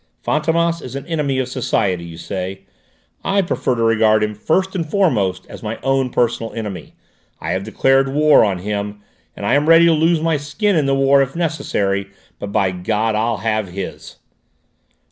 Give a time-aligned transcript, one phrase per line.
[0.25, 2.61] Fantômas is an enemy of society, you say?
[3.23, 6.95] I prefer to regard him first and foremost as my own personal enemy!
[7.39, 9.03] I have declared war on him,
[9.35, 12.07] and I am ready to lose my skin in the war if necessary,
[12.39, 14.15] but by God I'll have his!"